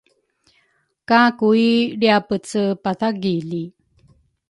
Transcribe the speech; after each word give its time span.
ka 1.07 1.21
Kui 1.39 1.69
lri-apece 1.97 2.61
pathagili. 2.83 3.63